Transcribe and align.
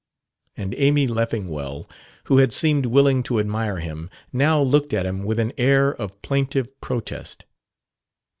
And 0.57 0.73
Amy 0.79 1.05
Leffingwell, 1.05 1.87
who 2.23 2.39
had 2.39 2.51
seemed 2.51 2.87
willing 2.87 3.21
to 3.21 3.37
admire 3.39 3.77
him, 3.77 4.09
now 4.33 4.59
looked 4.59 4.95
at 4.95 5.05
him 5.05 5.23
with 5.25 5.37
an 5.39 5.53
air 5.59 5.91
of 5.93 6.19
plaintive 6.23 6.81
protest. 6.81 7.45